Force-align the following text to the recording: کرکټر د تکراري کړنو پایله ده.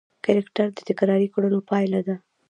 کرکټر 0.25 0.67
د 0.73 0.79
تکراري 0.89 1.27
کړنو 1.33 1.59
پایله 1.69 1.99
ده. 2.07 2.15